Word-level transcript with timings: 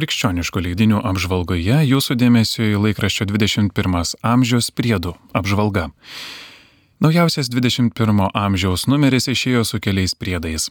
Krikščioniškų 0.00 0.62
leidinių 0.64 1.02
apžvalgoje 1.04 1.82
jūsų 1.84 2.14
dėmesio 2.16 2.64
į 2.64 2.78
laikraščio 2.86 3.26
21 3.28 4.14
amžiaus 4.24 4.70
priedų 4.72 5.10
apžvalga. 5.36 5.90
Naujausias 7.04 7.50
21 7.52 8.30
amžiaus 8.32 8.86
numeris 8.88 9.28
išėjo 9.28 9.66
su 9.68 9.80
keliais 9.84 10.16
priedais. 10.16 10.70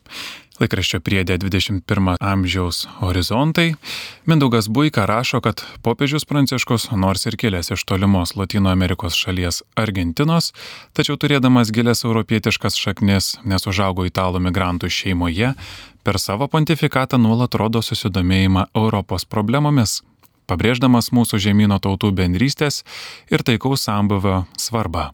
Laikraščio 0.60 1.00
priedė 1.00 1.38
21 1.40 2.18
amžiaus 2.20 2.82
horizontai. 3.00 3.78
Mindaugas 4.28 4.68
Buika 4.68 5.06
rašo, 5.08 5.40
kad 5.40 5.64
popiežius 5.86 6.28
Pranciškus, 6.28 6.90
nors 6.92 7.24
ir 7.30 7.38
kilęs 7.40 7.72
iš 7.76 7.86
tolimos 7.88 8.36
Latino 8.36 8.72
Amerikos 8.74 9.16
šalies 9.16 9.62
Argentinos, 9.80 10.52
tačiau 10.92 11.16
turėdamas 11.16 11.72
gilės 11.72 12.04
europietiškas 12.04 12.76
šaknis, 12.76 13.38
nes 13.48 13.68
užaugo 13.72 14.04
italų 14.10 14.44
migrantų 14.50 14.92
šeimoje, 14.92 15.54
per 16.04 16.20
savo 16.20 16.50
pontifikatą 16.52 17.20
nuolat 17.22 17.56
rodo 17.56 17.80
susidomėjimą 17.86 18.68
Europos 18.76 19.24
problemomis, 19.24 20.02
pabrėždamas 20.52 21.14
mūsų 21.16 21.40
žemynų 21.48 21.80
tautų 21.88 22.12
bendrystės 22.20 22.84
ir 23.32 23.48
taikaus 23.48 23.88
sambuvio 23.88 24.44
svarbą. 24.60 25.14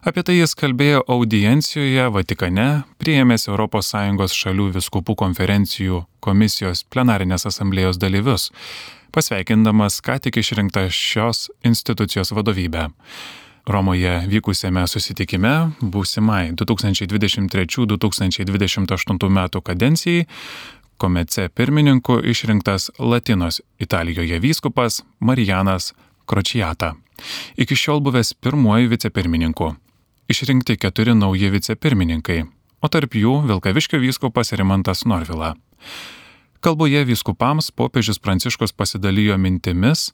Apie 0.00 0.22
tai 0.24 0.38
jis 0.38 0.54
kalbėjo 0.56 1.02
audiencijoje 1.12 2.06
Vatikane, 2.08 2.88
priėmęs 2.96 3.52
ES 3.52 4.32
šalių 4.32 4.72
viskupų 4.72 5.12
konferencijų 5.12 6.08
komisijos 6.24 6.88
plenarinės 6.88 7.44
asamblėjos 7.44 8.00
dalyvius, 8.00 8.48
pasveikindamas 9.12 10.00
ką 10.00 10.16
tik 10.24 10.40
išrinktą 10.40 10.88
šios 10.88 11.52
institucijos 11.62 12.32
vadovybę. 12.32 12.88
Romoje 13.68 14.24
vykusiame 14.32 14.88
susitikime 14.88 15.76
būsimai 15.82 16.56
2023-2028 16.56 19.28
metų 19.36 19.60
kadencijai 19.60 20.24
komece 20.96 21.48
pirmininku 21.52 22.24
išrinktas 22.24 22.88
Latinos 22.98 23.60
Italijoje 23.78 24.40
vyskupas 24.40 25.04
Marijanas 25.20 25.92
Kročiata. 26.24 26.96
Iki 27.60 27.76
šiol 27.76 28.00
buvęs 28.00 28.32
pirmuoju 28.40 28.88
vicepirmininku 28.96 29.76
išrinkti 30.30 30.76
keturi 30.78 31.14
nauji 31.14 31.50
vicepirmininkai, 31.50 32.44
o 32.80 32.88
tarp 32.88 33.16
jų 33.18 33.40
Vilkaviškio 33.50 34.00
vyskupas 34.02 34.54
Rimantas 34.54 35.04
Norvila. 35.04 35.54
Kalboje 36.60 37.02
vyskupams 37.08 37.70
popiežius 37.72 38.20
Pranciškus 38.20 38.72
pasidalijo 38.76 39.38
mintimis 39.40 40.10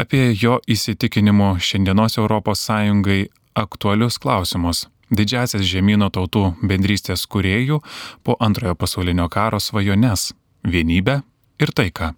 apie 0.00 0.32
jo 0.40 0.58
įsitikinimu 0.66 1.54
šiandienos 1.60 2.18
ES 2.18 3.28
aktualius 3.54 4.18
klausimus- 4.18 4.88
didžiasias 5.16 5.62
žemynų 5.62 6.10
tautų 6.10 6.56
bendrystės 6.62 7.26
kuriejų 7.28 7.80
po 8.24 8.36
antrojo 8.40 8.74
pasaulinio 8.74 9.28
karo 9.28 9.60
svajones- 9.60 10.32
vienybę 10.72 11.22
ir 11.60 11.68
taiką. 11.68 12.14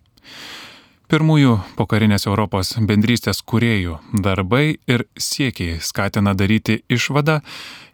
Pirmųjų 1.07 1.53
pokarinės 1.79 2.25
Europos 2.27 2.73
bendrystės 2.83 3.39
kuriejų 3.47 4.01
darbai 4.25 4.81
ir 4.91 5.05
siekiai 5.15 5.77
skatina 5.79 6.33
daryti 6.35 6.81
išvadą, 6.91 7.37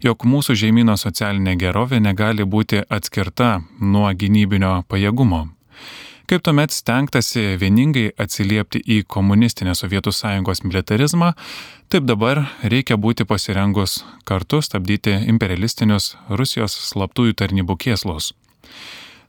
jog 0.00 0.24
mūsų 0.24 0.56
žemynų 0.56 0.94
socialinė 0.96 1.58
gerovė 1.60 2.00
negali 2.00 2.46
būti 2.48 2.80
atskirta 2.88 3.50
nuo 3.80 4.08
gynybinio 4.16 4.78
pajėgumo. 4.88 5.42
Kaip 6.24 6.40
tuomet 6.46 6.72
stengtasi 6.72 7.58
vieningai 7.60 8.06
atsiliepti 8.16 8.80
į 8.80 9.02
komunistinę 9.04 9.76
Sovietų 9.76 10.14
sąjungos 10.16 10.64
militarizmą, 10.64 11.34
taip 11.92 12.08
dabar 12.08 12.46
reikia 12.64 12.96
būti 12.96 13.28
pasirengus 13.28 14.06
kartu 14.24 14.62
stabdyti 14.64 15.18
imperialistinius 15.28 16.14
Rusijos 16.32 16.80
slaptųjų 16.88 17.36
tarnybų 17.36 17.76
kieslus. 17.76 18.32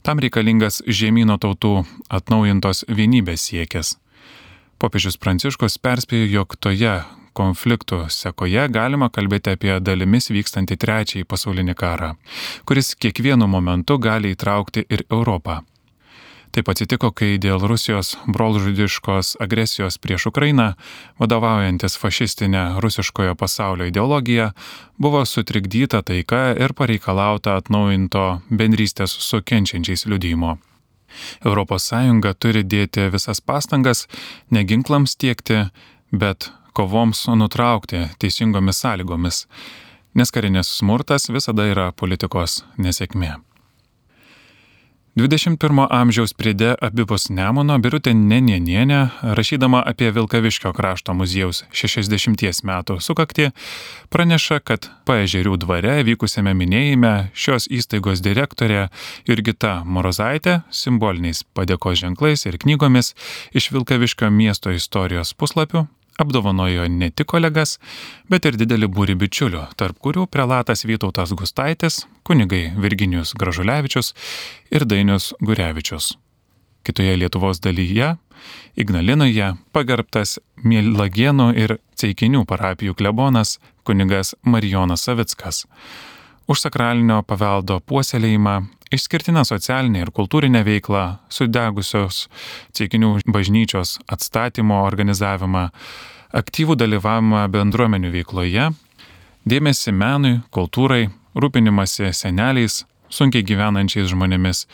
Tam 0.03 0.19
reikalingas 0.19 0.81
žemynų 0.83 1.37
tautų 1.39 1.69
atnaujintos 2.11 2.83
vienybės 2.91 3.45
siekis. 3.47 3.93
Popiežius 4.75 5.15
Pranciškus 5.15 5.77
perspėjo, 5.79 6.25
jog 6.27 6.55
toje 6.59 6.97
konfliktų 7.31 8.01
sekoje 8.11 8.65
galima 8.67 9.07
kalbėti 9.07 9.53
apie 9.55 9.77
dalimis 9.79 10.27
vykstantį 10.35 10.77
trečiąjį 10.83 11.27
pasaulinį 11.31 11.75
karą, 11.79 12.09
kuris 12.67 12.91
kiekvienu 12.99 13.47
momentu 13.47 13.95
gali 13.95 14.35
įtraukti 14.35 14.83
ir 14.89 15.05
Europą. 15.07 15.61
Taip 16.53 16.67
atsitiko, 16.69 17.09
kai 17.09 17.39
dėl 17.41 17.63
Rusijos 17.65 18.11
brolžudiškos 18.29 19.31
agresijos 19.41 19.95
prieš 19.97 20.27
Ukrainą, 20.29 20.75
vadovaujantis 21.17 21.95
fašistinė 21.97 22.75
rusiškojo 22.83 23.33
pasaulio 23.33 23.87
ideologija, 23.89 24.51
buvo 25.01 25.23
sutrikdyta 25.25 26.03
taika 26.05 26.51
ir 26.53 26.75
pareikalauta 26.77 27.55
atnaujinto 27.57 28.25
bendrystės 28.53 29.15
su 29.25 29.41
kenčiančiais 29.41 30.05
liudymo. 30.05 30.59
ES 31.41 31.89
turi 32.37 32.61
dėti 32.63 33.07
visas 33.13 33.41
pastangas 33.41 34.05
ne 34.51 34.63
ginklams 34.63 35.15
tiekti, 35.17 35.71
bet 36.11 36.51
kovoms 36.73 37.25
nutraukti 37.33 38.03
teisingomis 38.21 38.83
sąlygomis, 38.85 39.47
nes 40.13 40.29
karinės 40.29 40.69
smurtas 40.77 41.29
visada 41.33 41.65
yra 41.65 41.91
politikos 41.91 42.61
nesėkmė. 42.77 43.52
21 45.15 45.87
amžiaus 45.89 46.33
priede 46.33 46.71
abipus 46.81 47.27
Nemono 47.29 47.75
Birutė 47.77 48.15
Nenienienė, 48.17 49.01
rašydama 49.37 49.83
apie 49.85 50.09
Vilkaviškio 50.09 50.71
krašto 50.73 51.13
muziejaus 51.13 51.61
60 51.69 52.65
metų 52.65 52.97
sukakti, 52.97 53.51
praneša, 54.09 54.57
kad 54.65 54.89
Paežerių 55.05 55.59
dvare 55.61 55.99
vykusiame 56.09 56.55
minėjime 56.57 57.13
šios 57.37 57.69
įstaigos 57.69 58.25
direktorė 58.25 58.87
Jurgita 59.29 59.83
Morozaitė 59.85 60.63
simboliniais 60.73 61.45
padėkos 61.45 62.01
ženklais 62.01 62.49
ir 62.49 62.57
knygomis 62.57 63.13
iš 63.53 63.69
Vilkaviškio 63.75 64.33
miesto 64.33 64.73
istorijos 64.73 65.37
puslapių 65.37 65.85
apdovanojo 66.19 66.87
ne 66.87 67.09
tik 67.09 67.27
kolegas, 67.33 67.77
bet 68.29 68.45
ir 68.45 68.57
didelį 68.59 68.89
būrį 68.93 69.15
bičiulių, 69.23 69.63
tarp 69.79 69.99
kurių 70.03 70.27
prelatas 70.31 70.85
Vytautas 70.85 71.33
Gustaitis, 71.37 72.03
kunigai 72.27 72.71
Virginijus 72.77 73.33
Gražulevičius 73.39 74.13
ir 74.71 74.85
Dainius 74.85 75.33
Gurevičius. 75.41 76.13
Kitoje 76.83 77.15
Lietuvos 77.15 77.61
dalyje, 77.63 78.17
Ignalinoje, 78.75 79.53
pagerbtas 79.71 80.39
Mielagienų 80.63 81.53
ir 81.55 81.77
Ceikinių 81.95 82.43
parapijų 82.49 82.97
klebonas 82.99 83.57
kunigas 83.87 84.33
Marijonas 84.43 85.05
Savickas. 85.07 85.63
Už 86.43 86.59
sakralinio 86.59 87.21
paveldo 87.23 87.77
puoselėjimą 87.87 88.55
išskirtinę 88.91 89.45
socialinę 89.47 90.01
ir 90.03 90.11
kultūrinę 90.11 90.63
veiklą, 90.67 91.03
sudegusios 91.31 92.27
Ceikinių 92.75 93.13
bažnyčios 93.31 93.95
atstatymo 94.11 94.81
organizavimą, 94.83 95.69
aktyvų 96.35 96.75
dalyvavimą 96.81 97.45
bendruomenių 97.53 98.11
veikloje, 98.17 98.69
dėmesį 99.47 99.93
menui, 99.95 100.33
kultūrai, 100.51 101.07
rūpinimasi 101.31 102.11
seneliais, 102.11 102.83
sunkiai 103.07 103.45
gyvenančiais 103.47 104.11
žmonėmis, 104.11 104.65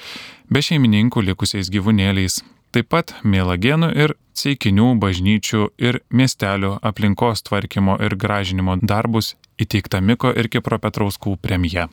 be 0.50 0.63
šeimininkų 0.66 1.22
likusiais 1.30 1.69
gyvūnėliais, 1.69 2.41
taip 2.72 2.90
pat 2.94 3.16
Mėlagenų 3.24 3.91
ir 3.96 4.16
Ceikinių 4.40 4.94
bažnyčių 5.02 5.66
ir 5.84 6.00
miestelių 6.16 6.78
aplinkos 6.85 7.44
tvarkymo 7.44 7.97
ir 8.00 8.16
gražinimo 8.16 8.78
darbus 8.80 9.34
įteikta 9.59 10.00
Miko 10.00 10.31
ir 10.31 10.47
Kipro 10.47 10.80
Petrauskų 10.80 11.35
premija. 11.44 11.90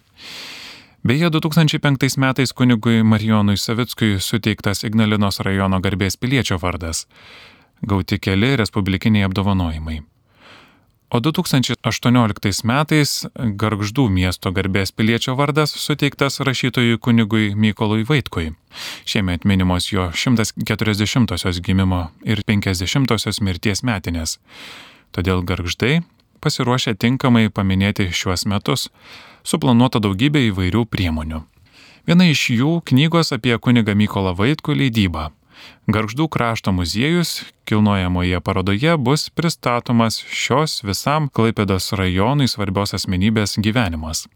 Beje, 1.07 1.31
2005 1.31 2.19
metais 2.23 2.53
kunigui 2.53 3.03
Marijonui 3.03 3.57
Savickui 3.59 4.21
suteiktas 4.23 4.85
Ignalinos 4.87 5.41
rajono 5.43 5.81
garbės 5.83 6.19
piliečio 6.19 6.59
vardas. 6.63 7.07
Gauti 7.83 8.19
keli 8.19 8.55
respublikiniai 8.59 9.27
apdovanojimai. 9.27 10.01
O 11.07 11.21
2018 11.23 12.65
metais 12.67 13.11
Gargždų 13.39 14.09
miesto 14.11 14.51
garbės 14.51 14.91
piliečio 14.91 15.37
vardas 15.39 15.71
suteiktas 15.79 16.41
rašytojui 16.43 16.99
kunigui 16.99 17.53
Mykolui 17.55 18.03
Vaitkui. 18.09 18.51
Šiemet 19.07 19.47
minimos 19.47 19.87
jo 19.93 20.09
140-osios 20.11 21.63
gimimo 21.63 22.09
ir 22.27 22.43
50-osios 22.43 23.39
mirties 23.39 23.85
metinės. 23.87 24.41
Todėl 25.15 25.47
Gargždai 25.47 26.01
pasiruošę 26.43 26.97
tinkamai 26.99 27.49
paminėti 27.55 28.11
šiuos 28.11 28.43
metus, 28.51 28.89
suplanuota 29.47 30.03
daugybė 30.03 30.49
įvairių 30.51 30.85
priemonių. 30.91 31.45
Viena 32.07 32.27
iš 32.31 32.49
jų 32.55 32.81
knygos 32.87 33.31
apie 33.35 33.55
kunigą 33.63 33.95
Mykolą 33.95 34.35
Vaitkų 34.39 34.75
leidybą. 34.83 35.31
Garždų 35.87 36.29
krašto 36.29 36.73
muziejus 36.73 37.45
kilnojamoje 37.65 38.41
parodoje 38.41 38.97
bus 38.97 39.29
pristatomas 39.31 40.23
šios 40.27 40.81
visam 40.87 41.29
Klaipėdos 41.29 41.93
rajonui 41.99 42.49
svarbios 42.51 42.97
asmenybės 42.99 43.59
gyvenimas. 43.63 44.27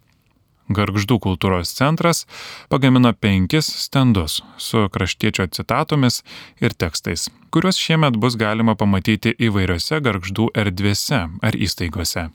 Gargždų 0.71 1.17
kultūros 1.19 1.73
centras 1.75 2.27
pagamino 2.71 3.11
penkis 3.13 3.67
stendus 3.85 4.39
su 4.57 4.85
kraštiečio 4.95 5.49
citatomis 5.51 6.23
ir 6.63 6.77
tekstais, 6.79 7.27
kuriuos 7.51 7.79
šiemet 7.81 8.19
bus 8.23 8.39
galima 8.39 8.77
pamatyti 8.79 9.35
įvairiose 9.35 9.99
gargždų 9.99 10.53
erdvėse 10.63 11.25
ar 11.43 11.59
įstaigose. 11.59 12.29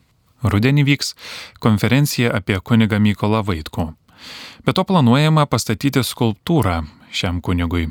Rudenį 0.44 0.84
vyks 0.92 1.16
konferencija 1.64 2.36
apie 2.36 2.60
kunigą 2.60 3.00
Mykolą 3.00 3.40
Vaitkų. 3.48 3.94
Be 4.66 4.74
to 4.74 4.86
planuojama 4.88 5.46
pastatyti 5.50 6.04
skulptūrą 6.04 6.84
šiam 7.16 7.42
kunigui. 7.42 7.90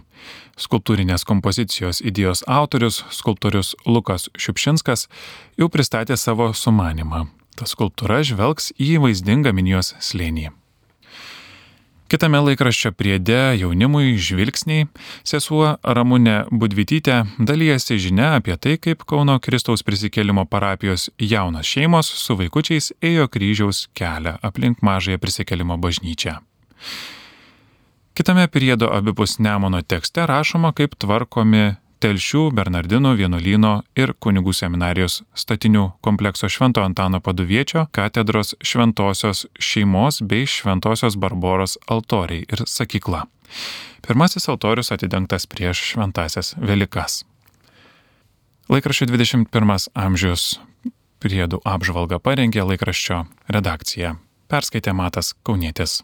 Skulptūrinės 0.61 1.25
kompozicijos 1.27 2.01
idėjos 2.05 2.45
autorius, 2.47 3.03
skulptorius 3.11 3.75
Lukas 3.87 4.29
Šiupšinskas, 4.39 5.09
jau 5.59 5.71
pristatė 5.71 6.19
savo 6.21 6.53
sumanimą. 6.55 7.27
Ta 7.55 7.67
skulptūra 7.71 8.23
žvelgs 8.27 8.73
į 8.79 8.97
vaizdingą 9.03 9.55
minijos 9.55 9.95
slėnį. 10.03 10.53
Kitame 12.05 12.37
laikraščio 12.45 12.93
priede 12.93 13.57
jaunimui 13.57 14.19
žvilgsniai 14.21 14.85
sesuo 15.25 15.71
Ramūnė 15.97 16.35
Budvitytė 16.53 17.23
dalyjasi 17.41 17.97
žinia 17.97 18.35
apie 18.37 18.59
tai, 18.61 18.75
kaip 18.77 19.07
Kauno 19.09 19.39
Kristaus 19.41 19.81
prisikėlimo 19.87 20.45
parapijos 20.45 21.09
jaunos 21.17 21.65
šeimos 21.65 22.11
su 22.21 22.37
vaikučiais 22.37 22.91
ėjo 23.01 23.25
kryžiaus 23.33 23.87
kelią 23.97 24.37
aplink 24.45 24.85
mažąją 24.85 25.23
prisikėlimo 25.23 25.81
bažnyčią. 25.81 26.37
Kitame 28.15 28.45
priedo 28.53 28.93
abipus 28.93 29.39
Nemono 29.41 29.81
tekste 29.83 30.27
rašoma, 30.29 30.75
kaip 30.77 31.01
tvarkomi 31.01 31.73
Telšių 32.05 32.51
Bernardino 32.53 33.15
vienuolyno 33.17 33.79
ir 33.97 34.11
kunigų 34.21 34.53
seminarijos 34.53 35.23
statinių 35.41 35.87
komplekso 36.05 36.51
Švento 36.53 36.83
Antano 36.85 37.23
paduviečio 37.25 37.87
katedros 37.97 38.53
Šventosios 38.61 39.47
šeimos 39.57 40.21
bei 40.21 40.45
Šventosios 40.45 41.17
Barboros 41.17 41.79
altoriai 41.89 42.45
ir 42.45 42.67
sakykla. 42.69 43.25
Pirmasis 44.05 44.51
altorius 44.53 44.93
atidengtas 44.93 45.49
prieš 45.49 45.81
šventasias 45.95 46.53
Velikas. 46.61 47.23
Laikraščio 48.69 49.09
21 49.09 49.89
amžiaus 49.97 50.59
priedų 51.25 51.65
apžvalgą 51.65 52.21
parengė 52.21 52.69
laikraščio 52.69 53.25
redakcija. 53.49 54.19
Perskaitė 54.53 54.93
Matas 54.93 55.33
Kaunietis. 55.41 56.03